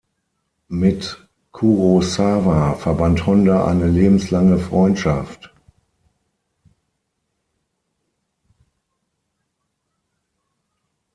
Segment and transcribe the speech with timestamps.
[0.69, 5.53] Mit Kurosawa verband Honda eine lebenslange Freundschaft.